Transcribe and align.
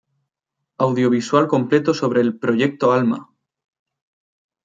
Audiovisual 0.79 1.47
completo 1.47 1.93
sobre 1.93 2.21
el 2.21 2.35
"Proyecto 2.39 2.91
Alma". 2.91 3.29